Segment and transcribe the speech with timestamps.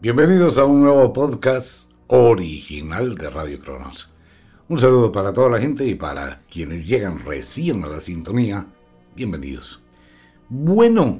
[0.00, 4.12] Bienvenidos a un nuevo podcast original de Radio Cronos.
[4.68, 8.64] Un saludo para toda la gente y para quienes llegan recién a la sintonía.
[9.16, 9.82] Bienvenidos.
[10.48, 11.18] Bueno,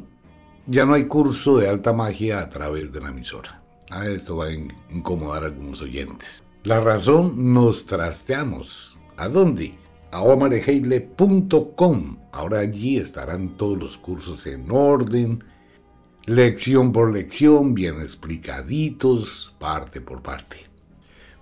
[0.69, 3.61] ya no hay curso de alta magia a través de la emisora.
[3.91, 6.45] Ah, esto va a incomodar a algunos oyentes.
[6.63, 8.97] La razón nos trasteamos.
[9.17, 9.77] ¿A dónde?
[10.13, 12.19] A omareheile.com.
[12.31, 15.43] Ahora allí estarán todos los cursos en orden,
[16.29, 20.59] lección por lección, bien explicaditos, parte por parte.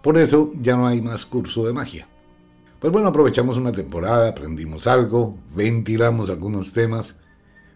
[0.00, 2.08] Por eso ya no hay más curso de magia.
[2.78, 7.18] Pues bueno, aprovechamos una temporada, aprendimos algo, ventilamos algunos temas,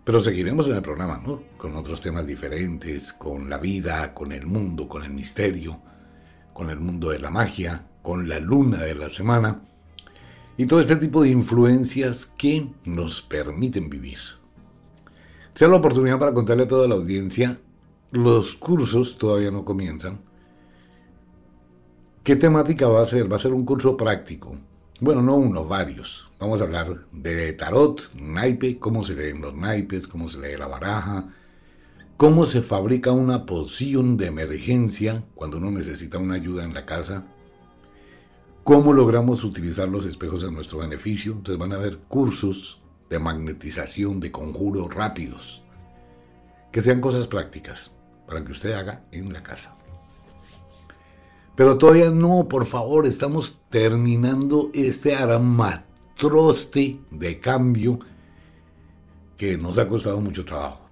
[0.04, 1.42] pero seguiremos en el programa, ¿no?
[1.56, 5.82] Con otros temas diferentes, con la vida, con el mundo, con el misterio,
[6.52, 9.62] con el mundo de la magia, con la luna de la semana
[10.56, 14.39] y todo este tipo de influencias que nos permiten vivir.
[15.60, 17.60] Sea la oportunidad para contarle a toda la audiencia,
[18.12, 20.22] los cursos todavía no comienzan,
[22.24, 23.30] ¿Qué temática va a ser?
[23.30, 24.56] Va a ser un curso práctico.
[25.00, 26.32] Bueno, no uno, varios.
[26.38, 30.66] Vamos a hablar de tarot, naipe, cómo se leen los naipes, cómo se lee la
[30.66, 31.28] baraja,
[32.16, 37.26] cómo se fabrica una poción de emergencia cuando uno necesita una ayuda en la casa,
[38.64, 41.32] cómo logramos utilizar los espejos a nuestro beneficio.
[41.32, 42.79] Entonces van a haber cursos
[43.10, 45.62] de magnetización, de conjuros rápidos,
[46.72, 47.92] que sean cosas prácticas
[48.26, 49.76] para que usted haga en la casa.
[51.56, 57.98] Pero todavía no, por favor, estamos terminando este armatroste de cambio
[59.36, 60.88] que nos ha costado mucho trabajo.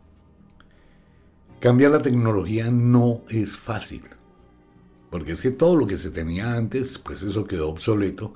[1.61, 4.03] Cambiar la tecnología no es fácil,
[5.11, 8.35] porque es que todo lo que se tenía antes, pues eso quedó obsoleto,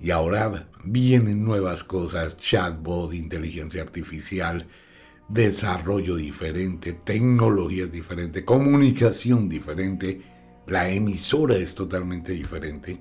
[0.00, 4.66] y ahora vienen nuevas cosas, chatbot, inteligencia artificial,
[5.28, 10.20] desarrollo diferente, tecnologías diferentes, comunicación diferente,
[10.66, 13.00] la emisora es totalmente diferente,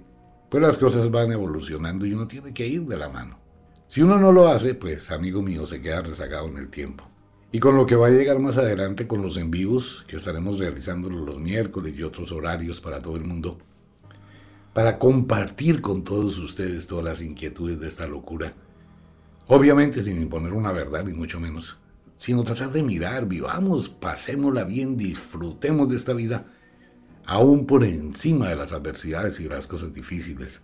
[0.49, 3.39] pues las cosas van evolucionando y uno tiene que ir de la mano.
[3.87, 7.09] Si uno no lo hace, pues amigo mío, se queda rezagado en el tiempo.
[7.51, 10.57] Y con lo que va a llegar más adelante con los en vivos, que estaremos
[10.57, 13.59] realizando los miércoles y otros horarios para todo el mundo,
[14.73, 18.53] para compartir con todos ustedes todas las inquietudes de esta locura.
[19.47, 21.77] Obviamente sin imponer una verdad, ni mucho menos,
[22.17, 26.47] sino tratar de mirar, vivamos, pasémosla bien, disfrutemos de esta vida
[27.25, 30.61] aún por encima de las adversidades y las cosas difíciles.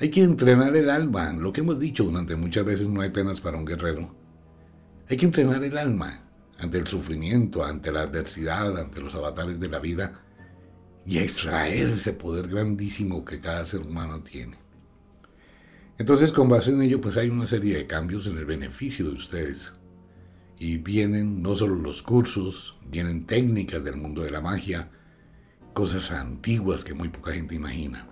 [0.00, 3.40] Hay que entrenar el alma, lo que hemos dicho durante muchas veces no hay penas
[3.40, 4.14] para un guerrero.
[5.08, 6.22] Hay que entrenar el alma
[6.58, 10.22] ante el sufrimiento, ante la adversidad, ante los avatares de la vida
[11.04, 14.56] y extraer ese poder grandísimo que cada ser humano tiene.
[15.98, 19.12] Entonces, con base en ello, pues hay una serie de cambios en el beneficio de
[19.12, 19.72] ustedes.
[20.58, 24.90] Y vienen no solo los cursos, vienen técnicas del mundo de la magia,
[25.74, 28.06] cosas antiguas que muy poca gente imagina.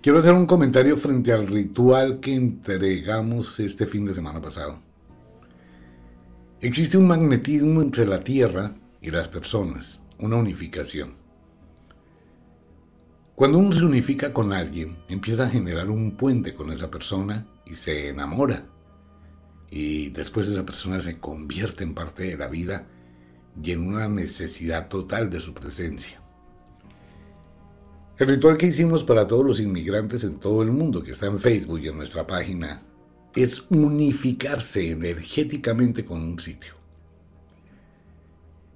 [0.00, 4.80] Quiero hacer un comentario frente al ritual que entregamos este fin de semana pasado.
[6.60, 11.27] Existe un magnetismo entre la Tierra y las personas, una unificación.
[13.38, 17.76] Cuando uno se unifica con alguien, empieza a generar un puente con esa persona y
[17.76, 18.66] se enamora.
[19.70, 22.88] Y después esa persona se convierte en parte de la vida
[23.62, 26.20] y en una necesidad total de su presencia.
[28.18, 31.38] El ritual que hicimos para todos los inmigrantes en todo el mundo, que está en
[31.38, 32.82] Facebook y en nuestra página,
[33.36, 36.72] es unificarse energéticamente con un sitio.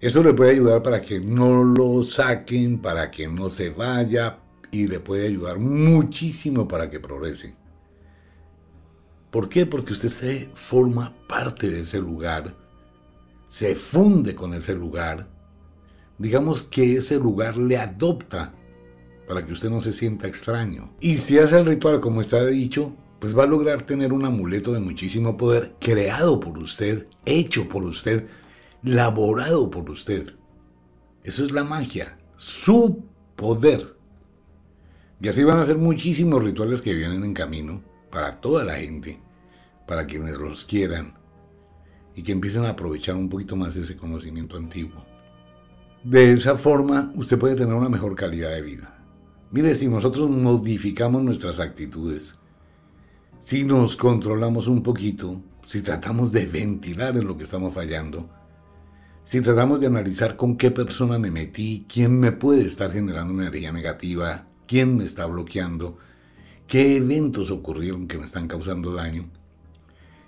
[0.00, 4.38] Eso le puede ayudar para que no lo saquen, para que no se vaya
[4.72, 7.54] y le puede ayudar muchísimo para que progrese.
[9.30, 9.64] ¿Por qué?
[9.64, 12.56] Porque usted se forma parte de ese lugar,
[13.46, 15.28] se funde con ese lugar,
[16.18, 18.52] digamos que ese lugar le adopta
[19.28, 20.94] para que usted no se sienta extraño.
[21.00, 24.72] Y si hace el ritual como está dicho, pues va a lograr tener un amuleto
[24.72, 28.26] de muchísimo poder creado por usted, hecho por usted,
[28.82, 30.34] laborado por usted.
[31.22, 33.04] Eso es la magia, su
[33.36, 34.01] poder.
[35.22, 37.80] Y así van a ser muchísimos rituales que vienen en camino
[38.10, 39.20] para toda la gente,
[39.86, 41.14] para quienes los quieran
[42.16, 45.06] y que empiecen a aprovechar un poquito más ese conocimiento antiguo.
[46.02, 48.98] De esa forma usted puede tener una mejor calidad de vida.
[49.52, 52.34] Mire, si nosotros modificamos nuestras actitudes,
[53.38, 58.28] si nos controlamos un poquito, si tratamos de ventilar en lo que estamos fallando,
[59.22, 63.70] si tratamos de analizar con qué persona me metí, quién me puede estar generando energía
[63.70, 65.98] negativa, quién me está bloqueando,
[66.66, 69.28] qué eventos ocurrieron que me están causando daño,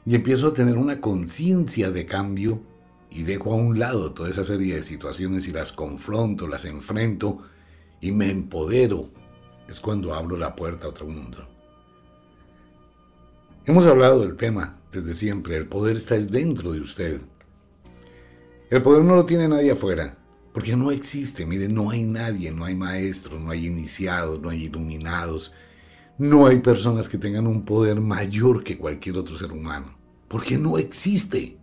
[0.07, 2.63] y empiezo a tener una conciencia de cambio
[3.11, 7.43] y dejo a un lado toda esa serie de situaciones y las confronto, las enfrento
[8.01, 9.09] y me empodero,
[9.69, 11.39] es cuando abro la puerta a otro mundo.
[13.65, 17.21] Hemos hablado del tema desde siempre, el poder está dentro de usted.
[18.69, 20.19] El poder no lo tiene nadie afuera,
[20.55, 24.67] porque no existe, mire, no hay nadie, no hay maestros, no hay iniciados, no hay
[24.67, 25.53] iluminados,
[26.17, 29.99] no hay personas que tengan un poder mayor que cualquier otro ser humano,
[30.29, 31.59] porque no existe.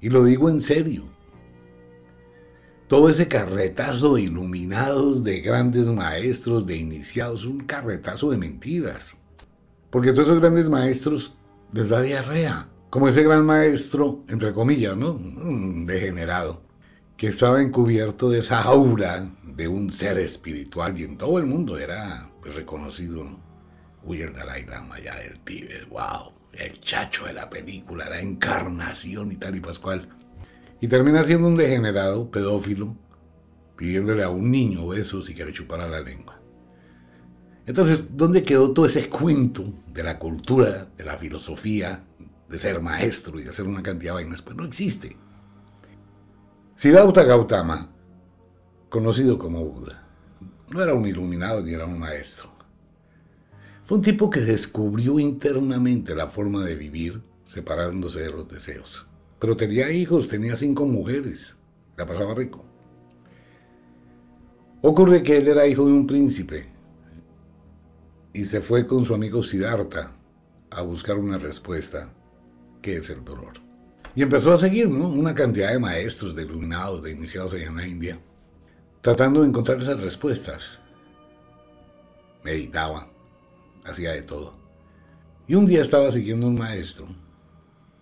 [0.00, 1.02] Y lo digo en serio.
[2.86, 9.16] Todo ese carretazo de iluminados, de grandes maestros, de iniciados, un carretazo de mentiras.
[9.90, 11.34] Porque todos esos grandes maestros
[11.72, 12.68] les da diarrea.
[12.92, 15.18] Como ese gran maestro, entre comillas, ¿no?
[15.86, 16.60] Degenerado,
[17.16, 21.78] que estaba encubierto de esa aura de un ser espiritual y en todo el mundo
[21.78, 23.40] era pues, reconocido, ¿no?
[24.04, 29.32] Uy, el Dalai Lama ya del Tíbet, wow, el chacho de la película, la encarnación
[29.32, 30.10] y tal y pascual.
[30.82, 32.94] Y termina siendo un degenerado, pedófilo,
[33.74, 36.42] pidiéndole a un niño besos y que le chupara la lengua.
[37.64, 42.04] Entonces, ¿dónde quedó todo ese cuento de la cultura, de la filosofía,
[42.52, 44.42] de ser maestro y de hacer una cantidad de vainas?
[44.42, 45.16] Pues no existe.
[46.76, 47.90] Siddhartha Gautama,
[48.90, 50.06] conocido como Buda,
[50.68, 52.50] no era un iluminado ni era un maestro.
[53.84, 59.06] Fue un tipo que descubrió internamente la forma de vivir separándose de los deseos.
[59.38, 61.56] Pero tenía hijos, tenía cinco mujeres,
[61.96, 62.64] la pasaba rico.
[64.82, 66.68] Ocurre que él era hijo de un príncipe
[68.34, 70.12] y se fue con su amigo Siddhartha
[70.70, 72.12] a buscar una respuesta,
[72.82, 73.52] que es el dolor.
[74.14, 77.86] Y empezó a seguir una cantidad de maestros, de iluminados, de iniciados allá en la
[77.86, 78.20] India,
[79.00, 80.80] tratando de encontrar esas respuestas.
[82.44, 83.08] Meditaba,
[83.84, 84.54] hacía de todo.
[85.46, 87.06] Y un día estaba siguiendo un maestro,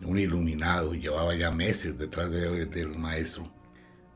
[0.03, 3.51] un iluminado, llevaba ya meses detrás del maestro.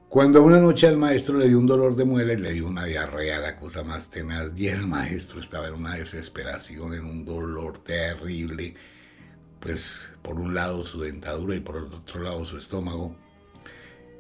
[0.08, 2.84] Cuando una noche al maestro le dio un dolor de muela y le dio una
[2.84, 7.78] diarrea, la cosa más tenaz, y el maestro estaba en una desesperación, en un dolor
[7.78, 8.74] terrible,
[9.64, 13.16] pues por un lado su dentadura y por otro lado su estómago.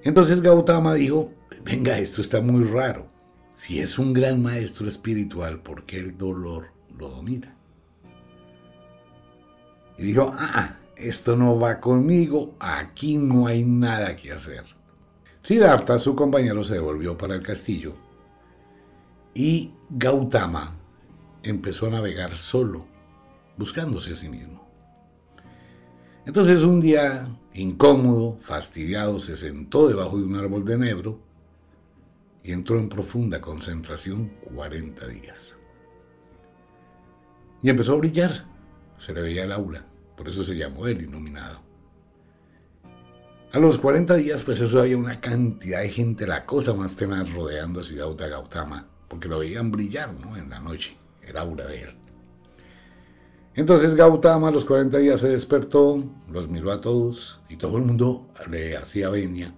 [0.02, 1.32] Entonces Gautama dijo,
[1.62, 3.06] venga, esto está muy raro.
[3.50, 6.68] Si es un gran maestro espiritual, ¿por qué el dolor
[6.98, 7.54] lo domina?
[9.98, 14.64] Y dijo, ah, esto no va conmigo, aquí no hay nada que hacer.
[15.42, 17.94] Siddhartha, su compañero, se devolvió para el castillo
[19.34, 20.74] y Gautama
[21.42, 22.86] empezó a navegar solo,
[23.58, 24.63] buscándose a sí mismo.
[26.26, 31.20] Entonces un día, incómodo, fastidiado, se sentó debajo de un árbol de enebro
[32.42, 35.58] y entró en profunda concentración 40 días.
[37.62, 38.46] Y empezó a brillar,
[38.98, 39.86] se le veía el aura,
[40.16, 41.62] por eso se llamó el iluminado.
[43.52, 47.32] A los 40 días, pues eso había una cantidad de gente, la cosa más tenaz
[47.32, 50.36] rodeando a Siddhartha Gautama, porque lo veían brillar, ¿no?
[50.36, 52.03] En la noche, el aura de él.
[53.54, 57.84] Entonces Gautama a los 40 días se despertó, los miró a todos y todo el
[57.84, 59.54] mundo le hacía venia.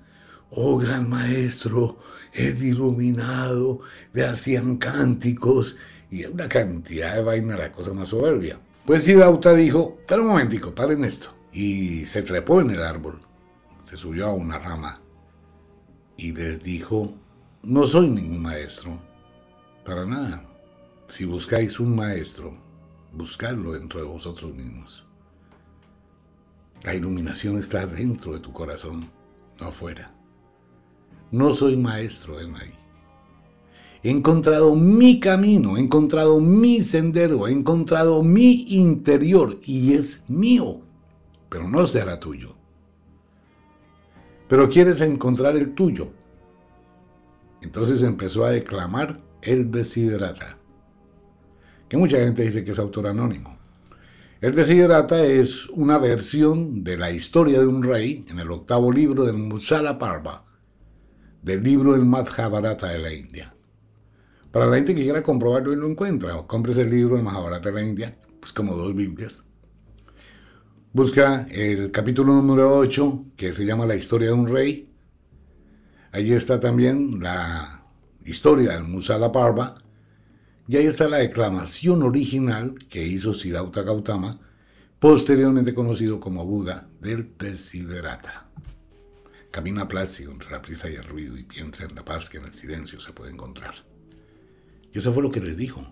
[0.51, 1.99] Oh gran maestro,
[2.33, 3.81] el iluminado,
[4.13, 5.77] le hacían cánticos
[6.11, 8.59] y una cantidad de vaina, la cosa más soberbia.
[8.85, 11.31] Pues Siddhartha dijo, pero un momentico, paren esto.
[11.53, 13.21] Y se trepó en el árbol
[13.87, 15.01] se subió a una rama
[16.17, 17.15] y les dijo,
[17.63, 19.01] no soy ningún maestro,
[19.85, 20.45] para nada.
[21.07, 22.53] Si buscáis un maestro,
[23.17, 25.07] buscadlo dentro de vosotros mismos.
[26.83, 29.11] La iluminación está dentro de tu corazón,
[29.61, 30.15] no afuera.
[31.31, 32.79] No soy maestro de nadie.
[34.03, 40.83] He encontrado mi camino, he encontrado mi sendero, he encontrado mi interior y es mío,
[41.49, 42.57] pero no será tuyo
[44.49, 46.09] pero quieres encontrar el tuyo.
[47.63, 50.59] Entonces empezó a declamar el Desiderata,
[51.89, 53.59] que mucha gente dice que es autor anónimo.
[54.41, 59.25] El Desiderata es una versión de la historia de un rey en el octavo libro
[59.25, 60.45] del Musala Parva,
[61.43, 63.55] del libro del Madhavaratha de la India.
[64.51, 67.71] Para la gente que quiera comprobarlo y lo encuentra, o compres el libro del Mahabharata
[67.71, 69.45] de la India, pues como dos Biblias.
[70.93, 74.91] Busca el capítulo número 8, que se llama La historia de un rey.
[76.11, 77.85] Allí está también la
[78.25, 79.75] historia del Musala Parva.
[80.69, 84.41] Y ahí está la declamación original que hizo Siddhartha Gautama,
[84.99, 88.49] posteriormente conocido como Buda del Desiderata.
[89.53, 92.47] Camina plácido entre la prisa y el ruido y piensa en la paz que en
[92.47, 93.75] el silencio se puede encontrar.
[94.93, 95.87] Y eso fue lo que les dijo.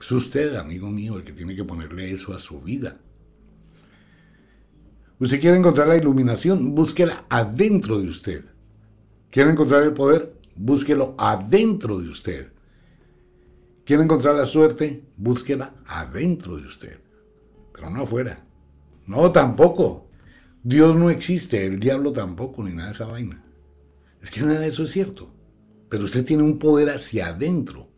[0.00, 2.98] Es usted, amigo mío, el que tiene que ponerle eso a su vida.
[5.20, 8.44] Usted quiere encontrar la iluminación, búsquela adentro de usted.
[9.30, 10.34] ¿Quiere encontrar el poder?
[10.56, 12.52] Búsquelo adentro de usted.
[13.88, 15.02] ¿Quiere encontrar la suerte?
[15.16, 17.00] Búsquela adentro de usted,
[17.72, 18.44] pero no afuera.
[19.06, 20.10] No, tampoco.
[20.62, 23.42] Dios no existe, el diablo tampoco, ni nada de esa vaina.
[24.20, 25.34] Es que nada de eso es cierto.
[25.88, 27.88] Pero usted tiene un poder hacia adentro.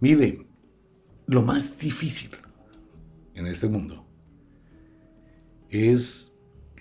[0.00, 0.46] Mire,
[1.26, 2.30] lo más difícil
[3.34, 4.06] en este mundo
[5.68, 6.32] es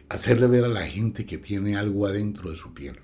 [0.08, 3.02] hacerle ver a la gente que tiene algo adentro de su piel.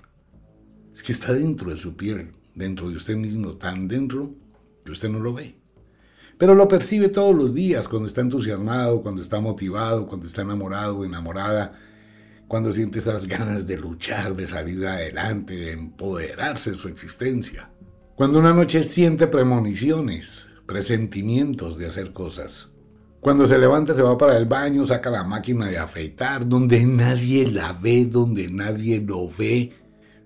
[0.90, 4.47] Es que está dentro de su piel, dentro de usted mismo, tan dentro
[4.92, 5.56] usted no lo ve.
[6.38, 10.98] Pero lo percibe todos los días, cuando está entusiasmado, cuando está motivado, cuando está enamorado
[10.98, 11.72] o enamorada,
[12.46, 17.70] cuando siente esas ganas de luchar, de salir adelante, de empoderarse de su existencia.
[18.14, 22.70] Cuando una noche siente premoniciones, presentimientos de hacer cosas.
[23.20, 27.46] Cuando se levanta, se va para el baño, saca la máquina de afeitar, donde nadie
[27.50, 29.72] la ve, donde nadie lo ve.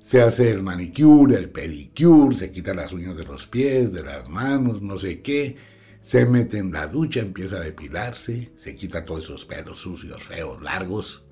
[0.03, 4.29] Se hace el manicure, el pedicure, se quita las uñas de los pies, de las
[4.29, 5.57] manos, no sé qué.
[6.01, 10.61] Se mete en la ducha, empieza a depilarse, se quita todos esos pelos sucios, feos,
[10.61, 11.25] largos.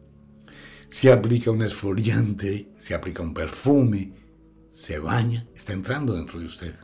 [0.88, 4.14] Se aplica un esfoliante, se aplica un perfume,
[4.68, 6.74] se baña, está entrando dentro de usted.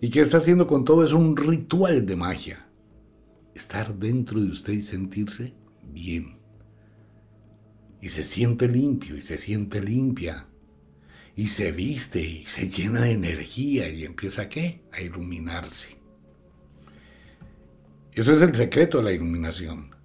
[0.00, 1.04] ¿Y qué está haciendo con todo?
[1.04, 2.66] Es un ritual de magia
[3.54, 6.43] estar dentro de usted y sentirse bien.
[8.04, 10.46] Y se siente limpio y se siente limpia.
[11.36, 14.82] Y se viste y se llena de energía y empieza qué?
[14.92, 15.96] A iluminarse.
[18.12, 19.96] Eso es el secreto de la iluminación.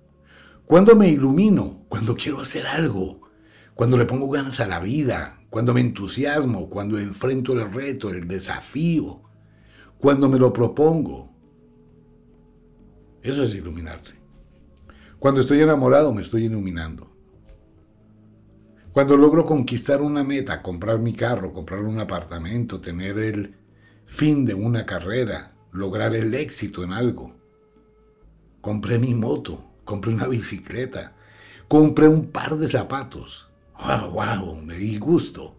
[0.64, 1.84] ¿Cuándo me ilumino?
[1.90, 3.30] Cuando quiero hacer algo.
[3.76, 5.42] Cuando le pongo ganas a la vida.
[5.50, 6.70] Cuando me entusiasmo.
[6.70, 9.24] Cuando enfrento el reto, el desafío.
[9.98, 11.36] Cuando me lo propongo.
[13.22, 14.16] Eso es iluminarse.
[15.20, 17.09] Cuando estoy enamorado me estoy iluminando.
[18.94, 23.56] Cuando logro conquistar una meta, comprar mi carro, comprar un apartamento, tener el
[24.06, 27.36] fin de una carrera, lograr el éxito en algo.
[28.62, 31.14] Compré mi moto, compré una bicicleta,
[31.68, 33.50] compré un par de zapatos.
[33.80, 34.56] ¡Wow, wow!
[34.62, 35.56] Me di gusto.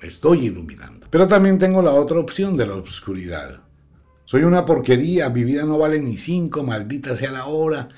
[0.00, 1.06] Me estoy iluminando.
[1.10, 3.62] Pero también tengo la otra opción de la oscuridad
[4.32, 7.88] soy una porquería, mi vida no vale ni cinco, maldita sea la hora.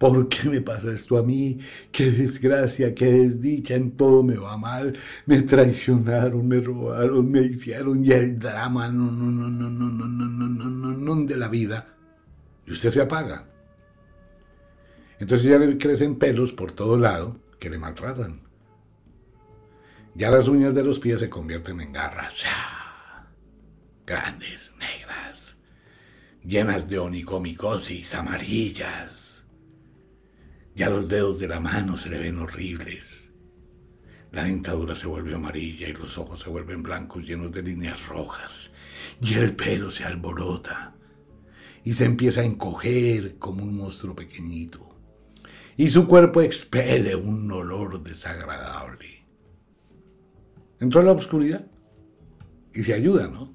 [0.00, 1.58] ¿Por qué me pasa esto a mí?
[1.92, 4.96] Qué desgracia, qué desdicha, en todo me va mal.
[5.26, 10.08] Me traicionaron, me robaron, me hicieron y el drama, no, no, no, no, no, no,
[10.08, 11.86] no, no, no, no, no, de la vida.
[12.66, 13.46] Y usted se apaga.
[15.18, 18.40] Entonces ya le crecen pelos por todo lado que le maltratan.
[20.14, 22.44] Ya las uñas de los pies se convierten en garras.
[24.06, 25.58] Grandes, negras
[26.42, 29.39] llenas de onicomicosis amarillas.
[30.80, 33.32] Ya los dedos de la mano se le ven horribles.
[34.32, 38.70] La dentadura se vuelve amarilla y los ojos se vuelven blancos llenos de líneas rojas.
[39.20, 40.94] Y el pelo se alborota
[41.84, 44.98] y se empieza a encoger como un monstruo pequeñito.
[45.76, 49.26] Y su cuerpo expele un olor desagradable.
[50.78, 51.66] Entró a la oscuridad
[52.72, 53.52] y se ayuda, ¿no?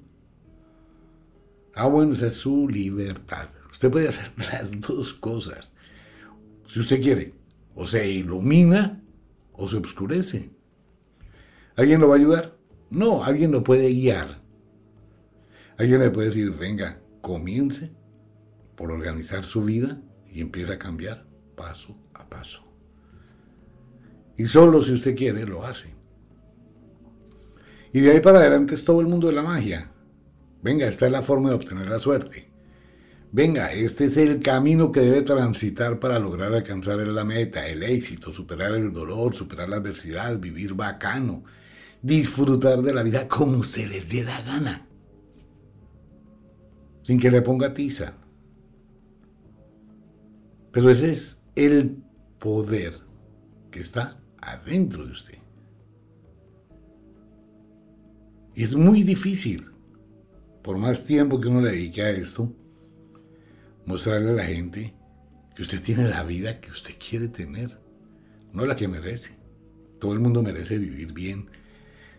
[1.74, 3.50] Ah, bueno, esa es su libertad.
[3.72, 5.75] Usted puede hacer las dos cosas.
[6.66, 7.34] Si usted quiere,
[7.74, 9.02] o se ilumina
[9.52, 10.50] o se oscurece.
[11.76, 12.56] ¿Alguien lo va a ayudar?
[12.90, 14.42] No, alguien lo puede guiar.
[15.78, 17.94] Alguien le puede decir, venga, comience
[18.76, 20.00] por organizar su vida
[20.32, 22.62] y empieza a cambiar paso a paso.
[24.38, 25.94] Y solo si usted quiere, lo hace.
[27.92, 29.90] Y de ahí para adelante es todo el mundo de la magia.
[30.62, 32.45] Venga, esta es la forma de obtener la suerte.
[33.32, 38.32] Venga, este es el camino que debe transitar para lograr alcanzar la meta, el éxito,
[38.32, 41.44] superar el dolor, superar la adversidad, vivir bacano,
[42.00, 44.86] disfrutar de la vida como se le dé la gana,
[47.02, 48.14] sin que le ponga tiza.
[50.70, 52.02] Pero ese es el
[52.38, 52.94] poder
[53.70, 55.38] que está adentro de usted.
[58.54, 59.66] Y es muy difícil
[60.62, 62.52] por más tiempo que uno le dedique a esto,
[63.86, 64.94] mostrarle a la gente
[65.54, 67.80] que usted tiene la vida que usted quiere tener,
[68.52, 69.38] no la que merece.
[69.98, 71.50] Todo el mundo merece vivir bien,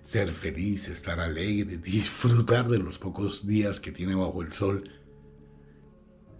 [0.01, 4.89] ser feliz, estar alegre, disfrutar de los pocos días que tiene bajo el sol.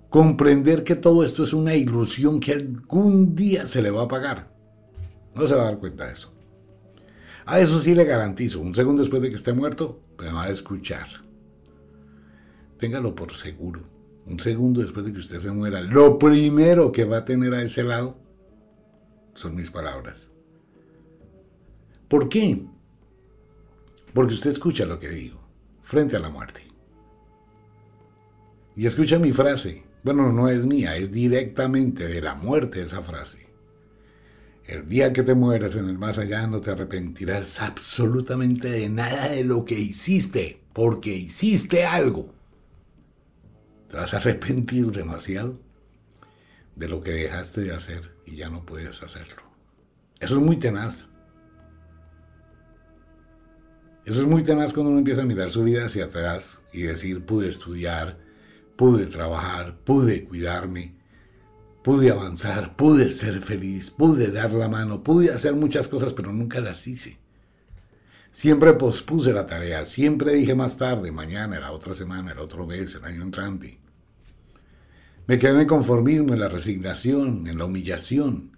[0.10, 4.51] Comprender que todo esto es una ilusión que algún día se le va a pagar.
[5.36, 6.34] No se va a dar cuenta de eso.
[7.46, 10.50] A eso sí le garantizo, un segundo después de que esté muerto, me va a
[10.50, 11.27] escuchar
[12.77, 13.81] téngalo por seguro.
[14.27, 17.62] Un segundo después de que usted se muera, lo primero que va a tener a
[17.62, 18.17] ese lado
[19.34, 20.31] son mis palabras.
[22.10, 22.65] ¿Por qué?
[24.13, 25.39] Porque usted escucha lo que digo,
[25.81, 26.67] frente a la muerte.
[28.75, 29.84] Y escucha mi frase.
[30.03, 33.48] Bueno, no es mía, es directamente de la muerte esa frase.
[34.65, 39.29] El día que te mueras en el más allá no te arrepentirás absolutamente de nada
[39.29, 42.37] de lo que hiciste, porque hiciste algo.
[43.89, 45.60] Te vas a arrepentir demasiado
[46.75, 49.44] de lo que dejaste de hacer y ya no puedes hacerlo.
[50.20, 51.10] Eso es muy tenaz.
[54.06, 57.25] Eso es muy tenaz cuando uno empieza a mirar su vida hacia atrás y decir,
[57.25, 58.17] pude estudiar,
[58.77, 60.96] pude trabajar, pude cuidarme,
[61.84, 66.62] pude avanzar, pude ser feliz, pude dar la mano, pude hacer muchas cosas, pero nunca
[66.62, 67.20] las hice.
[68.31, 72.96] Siempre pospuse la tarea, siempre dije más tarde, mañana, la otra semana, el otro mes,
[72.96, 73.79] el año entrante.
[75.25, 78.57] Me quedé en conformismo, en la resignación, en la humillación.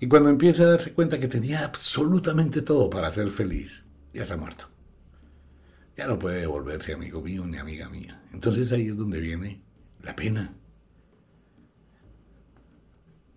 [0.00, 4.36] Y cuando empieza a darse cuenta que tenía absolutamente todo para ser feliz, ya está
[4.36, 4.66] muerto.
[5.96, 8.22] Ya no puede devolverse amigo mío ni amiga mía.
[8.32, 9.60] Entonces ahí es donde viene
[10.02, 10.54] la pena.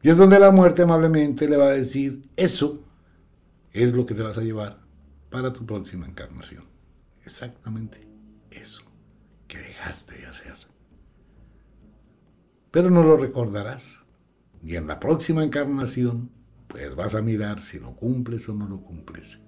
[0.04, 2.84] Y es donde la muerte amablemente le va a decir, eso
[3.74, 4.80] es lo que te vas a llevar
[5.30, 6.66] para tu próxima encarnación.
[7.24, 8.08] Exactamente
[8.50, 8.84] eso
[9.48, 10.56] que dejaste de hacer.
[12.72, 14.00] Pero no lo recordarás.
[14.64, 16.32] Y en la próxima encarnación,
[16.68, 19.40] pues vas a mirar si lo cumples o no lo cumples.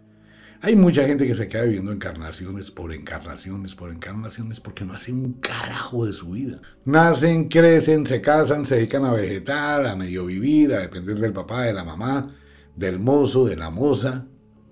[0.62, 5.18] Hay mucha gente que se queda viviendo encarnaciones por encarnaciones por encarnaciones porque no hacen
[5.18, 6.62] un carajo de su vida.
[6.86, 11.64] Nacen, crecen, se casan, se dedican a vegetar, a medio vivir, a depender del papá,
[11.64, 12.34] de la mamá,
[12.76, 14.28] del mozo, de la moza,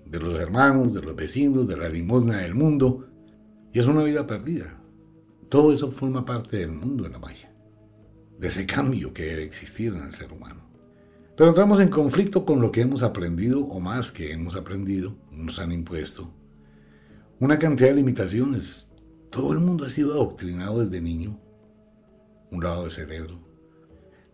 [0.06, 3.08] de los hermanos, de los vecinos, de la limosna del mundo.
[3.72, 4.82] Y es una vida perdida.
[5.48, 7.54] Todo eso forma parte del mundo de la magia,
[8.38, 10.68] de ese cambio que debe existir en el ser humano.
[11.36, 15.58] Pero entramos en conflicto con lo que hemos aprendido o más que hemos aprendido, nos
[15.58, 16.30] han impuesto.
[17.40, 18.92] Una cantidad de limitaciones.
[19.30, 21.40] Todo el mundo ha sido adoctrinado desde niño.
[22.50, 23.40] Un lado del cerebro.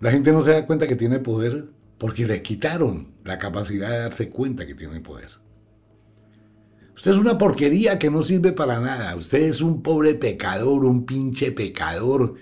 [0.00, 3.98] La gente no se da cuenta que tiene poder porque le quitaron la capacidad de
[3.98, 5.28] darse cuenta que tiene poder.
[6.94, 9.14] Usted es una porquería que no sirve para nada.
[9.14, 12.34] Usted es un pobre pecador, un pinche pecador.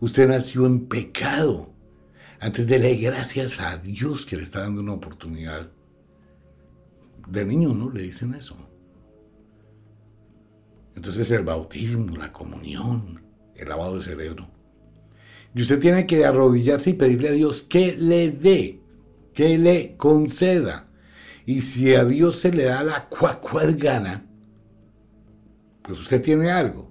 [0.00, 1.74] Usted nació en pecado
[2.38, 5.70] antes de darle gracias a Dios que le está dando una oportunidad.
[7.26, 8.56] De niño no le dicen eso.
[10.94, 13.24] Entonces el bautismo, la comunión,
[13.56, 14.48] el lavado de cerebro.
[15.54, 18.80] Y usted tiene que arrodillarse y pedirle a Dios que le dé,
[19.34, 20.88] que le conceda.
[21.46, 24.26] Y si a Dios se le da la cuacual gana,
[25.82, 26.90] pues usted tiene algo.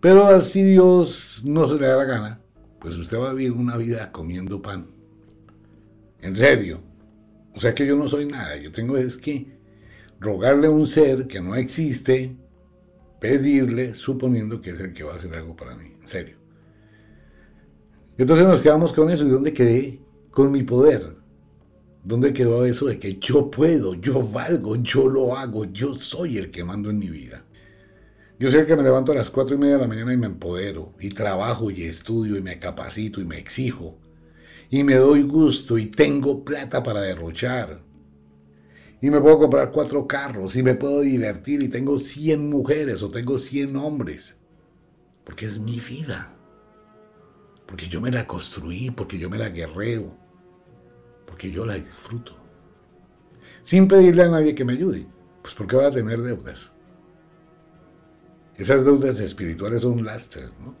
[0.00, 2.40] Pero así Dios no se le da la gana,
[2.80, 4.86] pues usted va a vivir una vida comiendo pan.
[6.20, 6.80] En serio.
[7.54, 8.56] O sea que yo no soy nada.
[8.56, 9.58] Yo tengo es que
[10.20, 12.36] rogarle a un ser que no existe,
[13.20, 15.96] pedirle, suponiendo que es el que va a hacer algo para mí.
[16.00, 16.38] En serio.
[18.16, 19.26] Entonces nos quedamos con eso.
[19.26, 20.00] ¿Y dónde quedé?
[20.38, 21.02] Con mi poder.
[22.04, 26.52] ¿Dónde quedó eso de que yo puedo, yo valgo, yo lo hago, yo soy el
[26.52, 27.44] que mando en mi vida?
[28.38, 30.16] Yo soy el que me levanto a las cuatro y media de la mañana y
[30.16, 33.98] me empodero, y trabajo y estudio y me capacito y me exijo,
[34.70, 37.80] y me doy gusto y tengo plata para derrochar.
[39.02, 43.10] Y me puedo comprar cuatro carros y me puedo divertir y tengo 100 mujeres o
[43.10, 44.36] tengo 100 hombres.
[45.24, 46.32] Porque es mi vida.
[47.66, 50.27] Porque yo me la construí, porque yo me la guerreo,
[51.38, 52.32] porque yo la disfruto.
[53.62, 55.06] Sin pedirle a nadie que me ayude.
[55.40, 56.72] Pues porque voy a tener deudas.
[58.56, 60.74] Esas deudas espirituales son lastres, ¿no?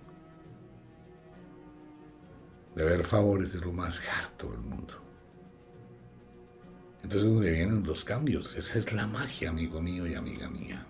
[2.74, 4.94] Deber favores es lo más harto del mundo.
[7.04, 8.56] Entonces, ¿dónde vienen los cambios?
[8.56, 10.84] Esa es la magia, amigo mío y amiga mía.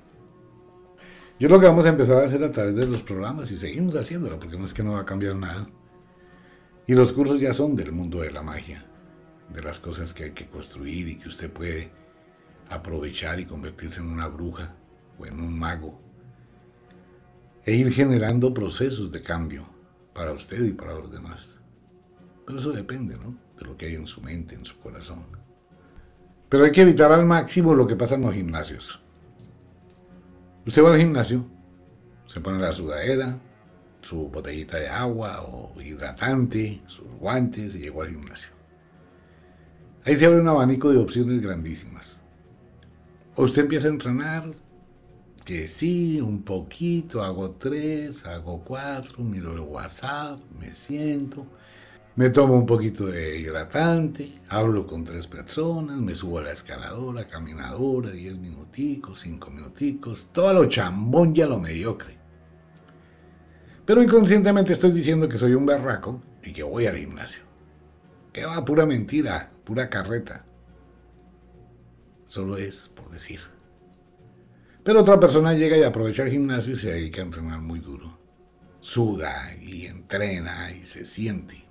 [1.39, 3.97] Yo lo que vamos a empezar a hacer a través de los programas y seguimos
[3.97, 5.67] haciéndolo, porque no es que no va a cambiar nada.
[6.87, 8.89] Y los cursos ya son del mundo de la magia,
[9.53, 11.91] de las cosas que hay que construir y que usted puede
[12.69, 14.75] aprovechar y convertirse en una bruja
[15.19, 16.01] o en un mago
[17.65, 19.63] e ir generando procesos de cambio
[20.15, 21.59] para usted y para los demás.
[22.47, 23.37] Pero eso depende, ¿no?
[23.59, 25.27] De lo que hay en su mente, en su corazón.
[26.49, 29.01] Pero hay que evitar al máximo lo que pasa en los gimnasios.
[30.67, 31.47] Usted va al gimnasio,
[32.27, 33.39] se pone la sudadera,
[34.03, 38.58] su botellita de agua o hidratante, sus guantes y llegó al gimnasio.
[40.05, 42.21] Ahí se abre un abanico de opciones grandísimas.
[43.35, 44.45] O usted empieza a entrenar,
[45.45, 51.47] que sí, un poquito, hago tres, hago cuatro, miro el WhatsApp, me siento,
[52.19, 57.29] Me tomo un poquito de hidratante, hablo con tres personas, me subo a la escaladora,
[57.29, 62.19] caminadora, diez minuticos, cinco minuticos, todo lo chambón y a lo mediocre.
[63.87, 67.45] Pero inconscientemente estoy diciendo que soy un berraco y que voy al gimnasio.
[68.33, 70.47] Que va pura mentira, pura carreta.
[72.25, 73.41] Solo es por decir.
[74.83, 78.19] Pero otra persona llega y aprovecha el gimnasio y se dedica a entrenar muy duro.
[78.81, 81.67] Suda y entrena y se siente.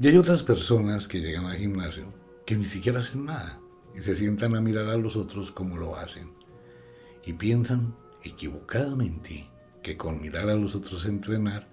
[0.00, 2.12] Y hay otras personas que llegan al gimnasio
[2.44, 3.60] que ni siquiera hacen nada
[3.96, 6.34] y se sientan a mirar a los otros como lo hacen.
[7.24, 7.94] Y piensan
[8.24, 9.48] equivocadamente
[9.80, 11.68] que con mirar a los otros entrenar,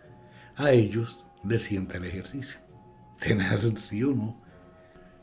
[0.56, 2.66] a ellos les sienta el ejercicio.
[3.19, 4.41] Tenaz, sí o no.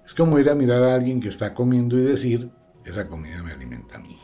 [0.05, 2.51] Es como ir a mirar a alguien que está comiendo y decir,
[2.85, 4.19] esa comida me alimenta a mí.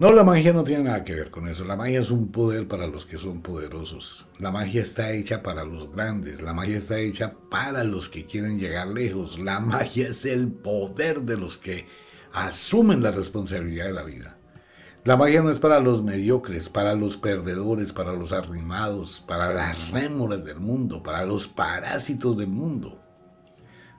[0.00, 1.64] No, la magia no tiene nada que ver con eso.
[1.64, 4.26] La magia es un poder para los que son poderosos.
[4.40, 6.42] La magia está hecha para los grandes.
[6.42, 9.38] La magia está hecha para los que quieren llegar lejos.
[9.38, 11.86] La magia es el poder de los que
[12.32, 14.41] asumen la responsabilidad de la vida.
[15.04, 19.90] La magia no es para los mediocres, para los perdedores, para los arrimados, para las
[19.90, 23.02] rémoras del mundo, para los parásitos del mundo.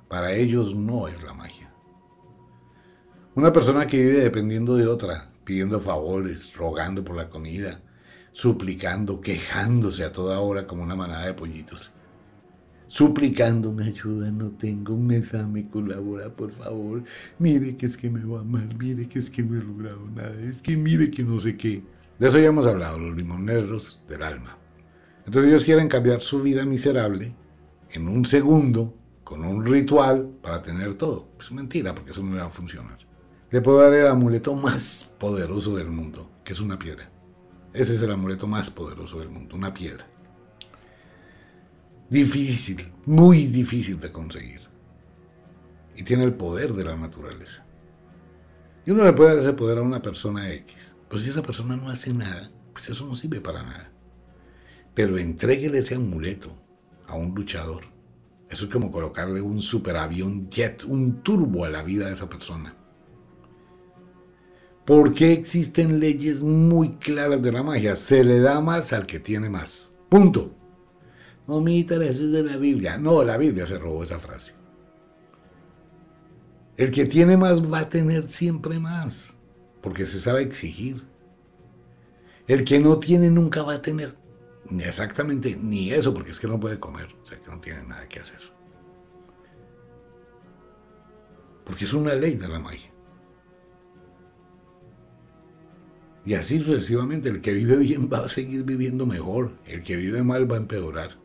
[0.07, 1.73] Para ellos no es la magia.
[3.35, 7.81] Una persona que vive dependiendo de otra, pidiendo favores, rogando por la comida,
[8.31, 11.91] suplicando, quejándose a toda hora como una manada de pollitos.
[12.93, 17.03] Suplicando, me ayuda, no tengo un examen, colabora, por favor.
[17.39, 20.39] Mire que es que me va mal, mire que es que no he logrado nada,
[20.41, 21.81] es que mire que no sé qué.
[22.19, 24.59] De eso ya hemos hablado, los limoneros del alma.
[25.25, 27.35] Entonces ellos quieren cambiar su vida miserable
[27.89, 31.29] en un segundo con un ritual para tener todo.
[31.39, 32.99] Es mentira, porque eso no va a funcionar
[33.53, 37.07] le puedo dar el amuleto más poderoso del mundo, que es una piedra.
[37.71, 40.07] Ese es el amuleto más poderoso del mundo, una piedra.
[42.09, 44.61] Difícil, muy difícil de conseguir.
[45.95, 47.65] Y tiene el poder de la naturaleza.
[48.85, 50.95] Y uno le puede dar ese poder a una persona X.
[51.07, 53.91] Pero si esa persona no hace nada, pues eso no sirve para nada.
[54.93, 56.51] Pero entréguele ese amuleto
[57.07, 57.85] a un luchador.
[58.49, 62.75] Eso es como colocarle un superavión jet, un turbo a la vida de esa persona.
[64.85, 67.95] ¿Por qué existen leyes muy claras de la magia?
[67.95, 69.93] Se le da más al que tiene más.
[70.09, 70.62] Punto.
[71.47, 72.97] Mi eso es de la Biblia.
[72.97, 74.53] No, la Biblia se robó esa frase.
[76.77, 79.35] El que tiene más va a tener siempre más,
[79.81, 81.03] porque se sabe exigir.
[82.47, 84.15] El que no tiene nunca va a tener
[84.79, 88.07] exactamente ni eso, porque es que no puede comer, o sea que no tiene nada
[88.07, 88.39] que hacer.
[91.63, 92.91] Porque es una ley de la magia.
[96.25, 100.23] Y así sucesivamente, el que vive bien va a seguir viviendo mejor, el que vive
[100.23, 101.22] mal va a empeorar.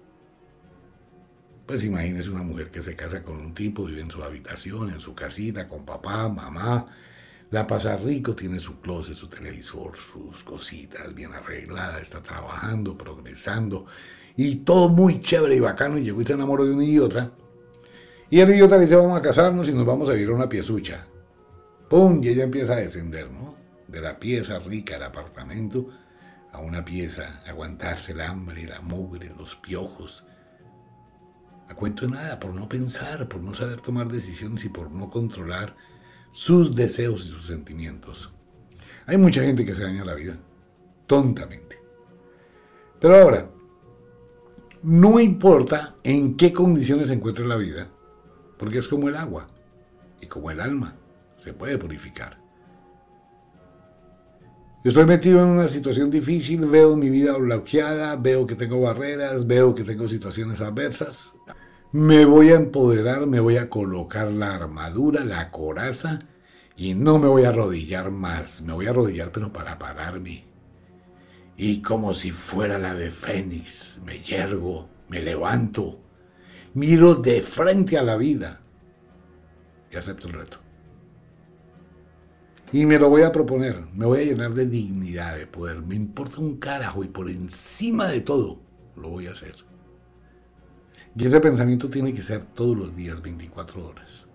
[1.69, 5.01] Pues imagínese una mujer que se casa con un tipo, vive en su habitación, en
[5.01, 6.87] su casita, con papá, mamá,
[7.51, 13.85] la pasa rico, tiene su closet, su televisor, sus cositas bien arregladas, está trabajando, progresando,
[14.35, 17.33] y todo muy chévere y bacano, y llegó y se enamoró de un idiota.
[18.31, 20.49] Y el idiota le dice, vamos a casarnos y nos vamos a vivir a una
[20.49, 21.07] piezucha.
[21.91, 22.23] ¡Pum!
[22.23, 23.59] Y ella empieza a descender, ¿no?
[23.89, 25.89] de la pieza rica del apartamento
[26.53, 30.27] a una pieza, aguantarse el hambre, la mugre, los piojos.
[31.69, 35.11] A cuento de nada, por no pensar, por no saber tomar decisiones y por no
[35.11, 35.77] controlar
[36.31, 38.33] sus deseos y sus sentimientos.
[39.07, 40.37] Hay mucha gente que se daña la vida,
[41.07, 41.81] tontamente.
[43.01, 43.51] Pero ahora,
[44.83, 47.89] no importa en qué condiciones se encuentre la vida,
[48.59, 49.47] porque es como el agua
[50.21, 50.97] y como el alma,
[51.37, 52.48] se puede purificar.
[54.89, 59.75] Estoy metido en una situación difícil, veo mi vida bloqueada, veo que tengo barreras, veo
[59.75, 61.35] que tengo situaciones adversas.
[61.93, 66.21] Me voy a empoderar, me voy a colocar la armadura, la coraza
[66.75, 68.63] y no me voy a arrodillar más.
[68.63, 70.47] Me voy a arrodillar pero para pararme.
[71.59, 76.01] Y como si fuera la de Fénix, me yergo, me levanto,
[76.73, 78.63] miro de frente a la vida
[79.93, 80.68] y acepto el reto.
[82.71, 85.81] Y me lo voy a proponer, me voy a llenar de dignidad, de poder.
[85.81, 88.61] Me importa un carajo y por encima de todo
[88.95, 89.55] lo voy a hacer.
[91.17, 94.27] Y ese pensamiento tiene que ser todos los días, 24 horas.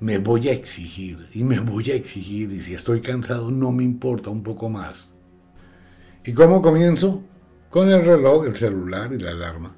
[0.00, 3.84] Me voy a exigir y me voy a exigir y si estoy cansado no me
[3.84, 5.14] importa un poco más.
[6.24, 7.22] ¿Y cómo comienzo?
[7.70, 9.74] Con el reloj, el celular y la alarma.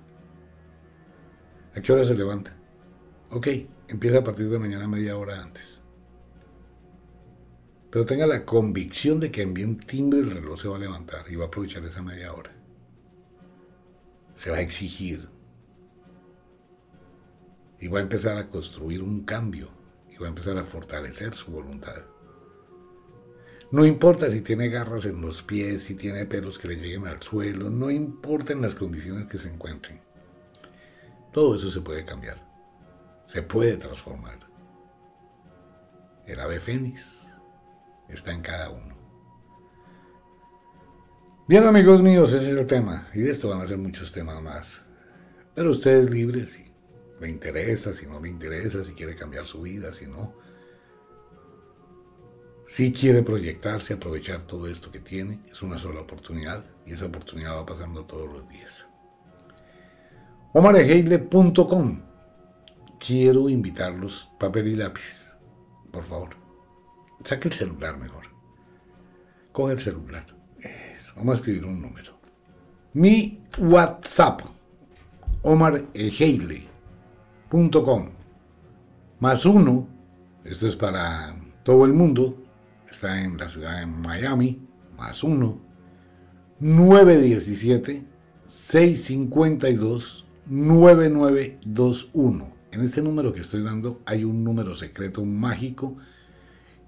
[1.76, 2.56] ¿A qué hora se levanta?
[3.30, 3.46] Ok,
[3.86, 5.79] empieza a partir de mañana media hora antes
[7.90, 11.24] pero tenga la convicción de que en bien timbre el reloj se va a levantar
[11.28, 12.52] y va a aprovechar esa media hora.
[14.36, 15.28] se va a exigir
[17.78, 19.68] y va a empezar a construir un cambio
[20.08, 22.06] y va a empezar a fortalecer su voluntad.
[23.70, 27.22] No importa si tiene garras en los pies, si tiene pelos que le lleguen al
[27.22, 30.00] suelo, no importa en las condiciones que se encuentren.
[31.32, 32.42] Todo eso se puede cambiar,
[33.24, 34.40] se puede transformar.
[36.26, 37.19] El ave fénix
[38.12, 38.96] está en cada uno.
[41.48, 43.08] Bien amigos míos, ese es el tema.
[43.12, 44.84] Y de esto van a ser muchos temas más.
[45.54, 46.64] Pero usted es libre si
[47.20, 50.32] le interesa, si no le interesa, si quiere cambiar su vida, si no.
[52.66, 57.56] Si quiere proyectarse, aprovechar todo esto que tiene, es una sola oportunidad y esa oportunidad
[57.56, 58.86] va pasando todos los días.
[60.52, 62.02] omareheile.com
[63.04, 65.36] Quiero invitarlos, papel y lápiz,
[65.90, 66.39] por favor.
[67.24, 68.24] Saque el celular mejor.
[69.52, 70.26] Coge el celular.
[71.16, 72.18] Vamos a escribir un número.
[72.92, 74.42] Mi WhatsApp,
[75.42, 78.10] omareheile.com,
[79.20, 79.88] más uno,
[80.44, 82.42] esto es para todo el mundo,
[82.90, 85.60] está en la ciudad de Miami, más uno,
[86.58, 88.06] 917
[88.46, 92.60] 652 9921.
[92.72, 95.96] En este número que estoy dando hay un número secreto mágico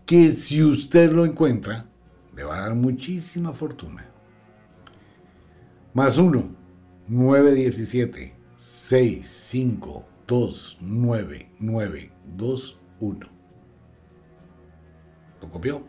[0.07, 1.87] que si usted lo encuentra,
[2.35, 4.09] le va a dar muchísima fortuna.
[5.95, 6.55] Más 1,
[7.09, 13.29] 917 652 9921.
[15.41, 15.87] ¿Lo copió?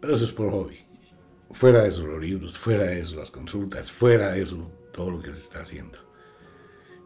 [0.01, 0.79] Pero eso es por hobby.
[1.51, 5.21] Fuera de eso los libros, fuera de eso las consultas, fuera de eso todo lo
[5.21, 6.12] que se está haciendo.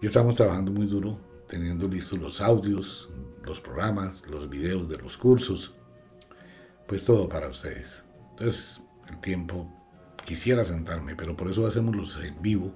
[0.01, 3.09] Y estamos trabajando muy duro, teniendo listos los audios,
[3.43, 5.73] los programas, los videos de los cursos
[6.87, 8.03] pues todo para ustedes.
[8.31, 9.69] Entonces, el tiempo,
[10.25, 12.73] quisiera sentarme, pero por eso hacemos los en vivo,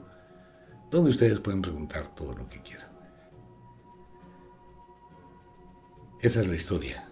[0.91, 2.89] donde ustedes pueden preguntar todo lo que quieran.
[6.19, 7.07] Esa es la historia.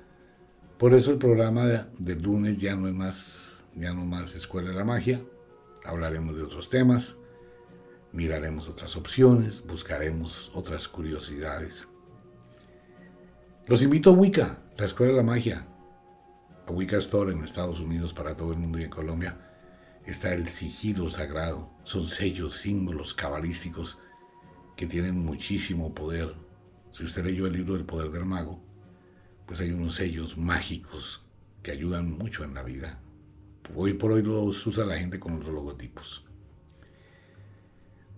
[0.78, 4.76] Por eso el programa de, lunes ya no es más, ya no más Escuela de
[4.76, 5.22] la Magia.
[5.84, 7.18] Hablaremos de otros temas,
[8.12, 11.88] miraremos otras opciones, buscaremos otras curiosidades.
[13.68, 15.68] Los invito a Wicca, la Escuela de la Magia,
[16.70, 19.38] Wicca Store en Estados Unidos para todo el mundo y en Colombia
[20.06, 21.72] está el sigilo sagrado.
[21.84, 24.00] Son sellos, símbolos cabalísticos
[24.76, 26.34] que tienen muchísimo poder.
[26.92, 28.64] Si usted leyó el libro del poder del mago,
[29.46, 31.26] pues hay unos sellos mágicos
[31.62, 33.02] que ayudan mucho en la vida.
[33.76, 36.29] Hoy por hoy los usa la gente con los logotipos.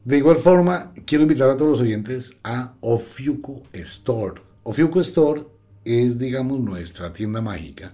[0.04, 4.42] De igual forma, quiero invitar a todos los oyentes a Ofiuco Store.
[4.64, 5.46] Ofiuco Store
[5.86, 7.94] es, digamos, nuestra tienda mágica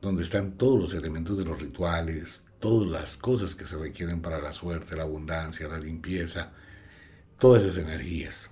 [0.00, 4.40] donde están todos los elementos de los rituales, todas las cosas que se requieren para
[4.40, 6.52] la suerte, la abundancia, la limpieza,
[7.38, 8.50] todas esas energías.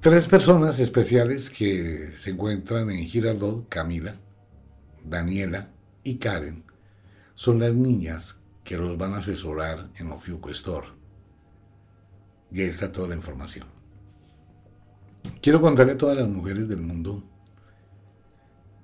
[0.00, 4.16] Tres personas especiales que se encuentran en Girardot, Camila,
[5.04, 5.70] Daniela
[6.02, 6.64] y Karen,
[7.34, 10.88] son las niñas que los van a asesorar en Ofiuco Store.
[12.50, 13.66] Y ahí está toda la información.
[15.40, 17.22] Quiero contarle a todas las mujeres del mundo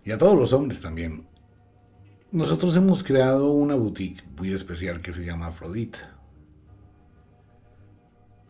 [0.04, 1.26] y a todos los hombres también.
[2.32, 6.16] Nosotros hemos creado una boutique muy especial que se llama Afrodita.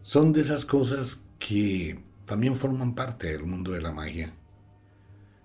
[0.00, 4.32] Son de esas cosas que también forman parte del mundo de la magia.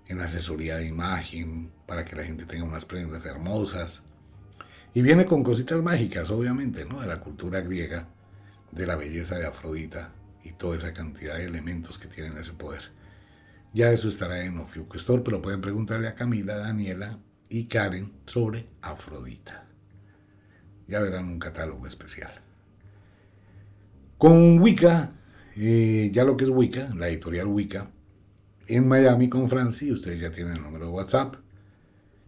[0.08, 4.04] En asesoría de imagen, para que la gente tenga unas prendas hermosas.
[4.93, 7.01] Y viene con cositas mágicas, obviamente, ¿no?
[7.01, 8.08] De la cultura griega,
[8.76, 12.82] de la belleza de Afrodita y toda esa cantidad de elementos que tienen ese poder.
[13.74, 19.68] Ya eso estará en Ofiuco pero pueden preguntarle a Camila, Daniela y Karen sobre Afrodita.
[20.88, 22.32] Ya verán un catálogo especial.
[24.18, 25.14] Con Wicca,
[25.56, 27.90] eh, ya lo que es Wicca, la editorial Wicca,
[28.68, 31.36] en Miami con Franci, ustedes ya tienen el número de WhatsApp.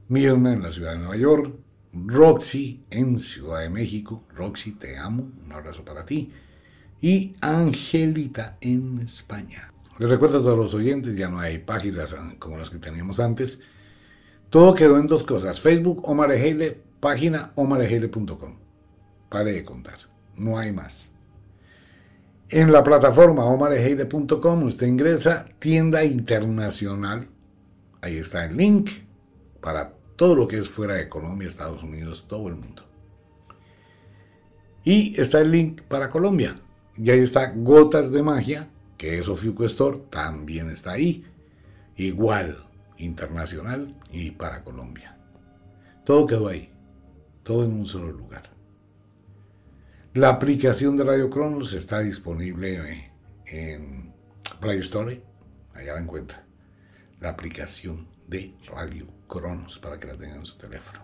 [0.07, 1.55] Mirna en la ciudad de Nueva York.
[1.93, 4.23] Roxy en Ciudad de México.
[4.35, 5.31] Roxy, te amo.
[5.43, 6.31] Un abrazo para ti.
[7.01, 9.73] Y Angelita en España.
[9.99, 13.61] Les recuerdo a todos los oyentes, ya no hay páginas como las que teníamos antes.
[14.49, 15.59] Todo quedó en dos cosas.
[15.59, 18.55] Facebook Omar Ejeile, página omarejeile.com.
[19.29, 19.97] Pare de contar.
[20.35, 21.11] No hay más.
[22.49, 27.27] En la plataforma omarejeile.com usted ingresa tienda internacional.
[28.01, 28.89] Ahí está el link
[29.59, 32.83] para todo lo que es fuera de Colombia, Estados Unidos, todo el mundo.
[34.83, 36.59] Y está el link para Colombia.
[36.97, 41.23] Y ahí está Gotas de Magia, que es Ofiuco Store, también está ahí.
[41.95, 42.65] Igual,
[42.97, 45.17] internacional y para Colombia.
[46.03, 46.71] Todo quedó ahí.
[47.43, 48.49] Todo en un solo lugar.
[50.15, 53.11] La aplicación de Radio Cronos está disponible
[53.45, 54.13] en
[54.59, 55.21] Play Store.
[55.75, 56.43] Allá la encuentra.
[57.19, 60.99] La aplicación de Radio Cronos para que la tengan en su teléfono.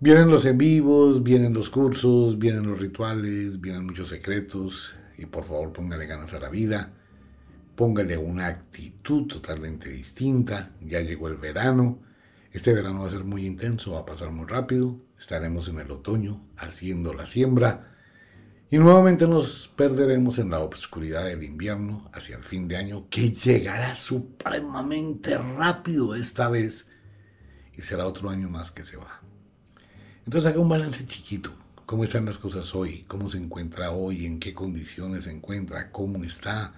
[0.00, 4.96] Vienen los en vivos, vienen los cursos, vienen los rituales, vienen muchos secretos.
[5.16, 6.92] Y por favor póngale ganas a la vida.
[7.76, 10.72] Póngale una actitud totalmente distinta.
[10.80, 12.00] Ya llegó el verano.
[12.52, 15.00] Este verano va a ser muy intenso, va a pasar muy rápido.
[15.18, 17.93] Estaremos en el otoño haciendo la siembra
[18.74, 23.30] y nuevamente nos perderemos en la oscuridad del invierno hacia el fin de año que
[23.30, 26.88] llegará supremamente rápido esta vez
[27.72, 29.20] y será otro año más que se va.
[30.24, 31.52] Entonces haga un balance chiquito.
[31.86, 33.04] ¿Cómo están las cosas hoy?
[33.06, 34.26] ¿Cómo se encuentra hoy?
[34.26, 35.92] ¿En qué condiciones se encuentra?
[35.92, 36.74] ¿Cómo está?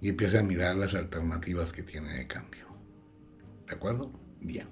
[0.00, 2.66] Y empiece a mirar las alternativas que tiene de cambio.
[3.66, 4.12] ¿De acuerdo?
[4.40, 4.68] Bien.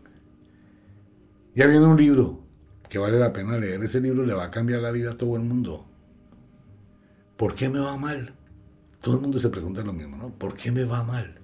[1.56, 2.46] Ya viene un libro
[2.90, 3.82] que vale la pena leer.
[3.82, 5.86] Ese libro le va a cambiar la vida a todo el mundo.
[7.38, 8.34] ¿Por qué me va mal?
[9.00, 10.34] Todo el mundo se pregunta lo mismo, ¿no?
[10.34, 11.36] ¿Por qué me va mal?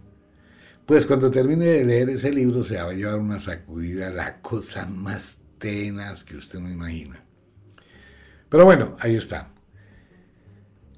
[0.84, 4.86] Pues cuando termine de leer ese libro se va a llevar una sacudida, la cosa
[4.86, 7.24] más tenaz que usted no imagina.
[8.48, 9.52] Pero bueno, ahí está.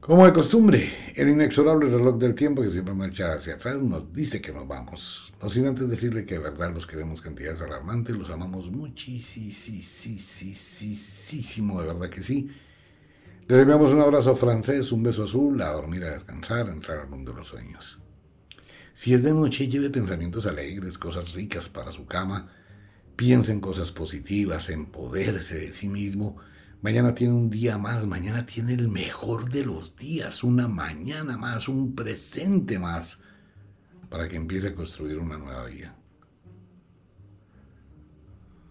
[0.08, 4.40] Como de costumbre, el inexorable reloj del tiempo que siempre marcha hacia atrás nos dice
[4.40, 5.34] que nos vamos.
[5.42, 9.52] No sin antes decirle que de verdad los queremos cantidades alarmantes, los amamos muchísimo,
[11.82, 12.48] de verdad que sí.
[13.48, 17.10] Les enviamos un abrazo francés, un beso azul, a dormir, a descansar, a entrar al
[17.10, 18.00] mundo de los sueños.
[18.94, 22.50] Si es de noche, lleve pensamientos alegres, cosas ricas para su cama.
[23.14, 26.38] Piense en cosas positivas, en poderse de sí mismo
[26.80, 31.66] Mañana tiene un día más, mañana tiene el mejor de los días, una mañana más,
[31.66, 33.18] un presente más,
[34.08, 35.96] para que empiece a construir una nueva vida.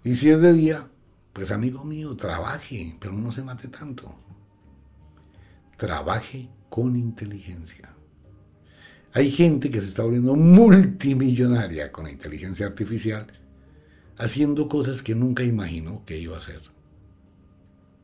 [0.05, 0.89] Y si es de día,
[1.33, 4.17] pues amigo mío, trabaje, pero no se mate tanto.
[5.75, 7.93] Trabaje con inteligencia.
[9.11, 13.27] Hay gente que se está volviendo multimillonaria con la inteligencia artificial,
[14.17, 16.76] haciendo cosas que nunca imaginó que iba a hacer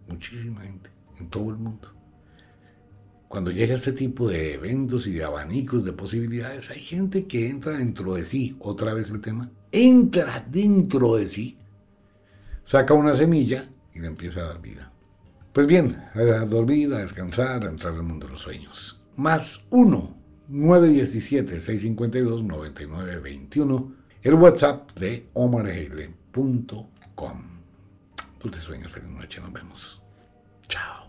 [0.08, 0.90] muchísima gente,
[1.20, 1.90] en todo el mundo.
[3.28, 7.78] Cuando llega este tipo de eventos y de abanicos de posibilidades, hay gente que entra
[7.78, 11.58] dentro de sí, otra vez el tema, entra dentro de sí,
[12.64, 14.92] saca una semilla y le empieza a dar vida.
[15.52, 19.00] Pues bien, a dormir, a descansar, a entrar al mundo de los sueños.
[19.16, 27.53] Más 1 917 652 9921 el WhatsApp de omarheile.com.
[28.44, 30.02] Dulces sueños, feliz noche, nos vemos.
[30.68, 31.03] Chao.